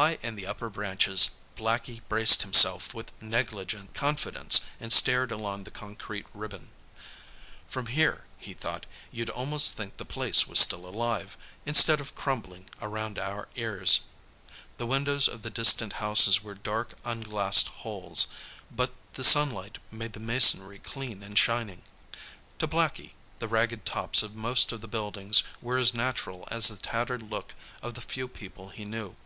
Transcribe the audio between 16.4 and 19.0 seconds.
were dark, unglassed holes, but